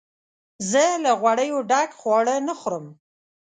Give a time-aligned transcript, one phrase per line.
[0.71, 2.85] زه له غوړیو ډک خواړه نه خورم.